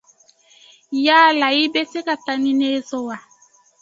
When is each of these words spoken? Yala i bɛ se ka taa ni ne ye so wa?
Yala 1.05 1.47
i 1.61 1.63
bɛ 1.73 1.81
se 1.91 1.99
ka 2.07 2.15
taa 2.25 2.37
ni 2.41 2.51
ne 2.59 2.67
ye 2.73 2.79
so 2.89 2.97
wa? 3.07 3.17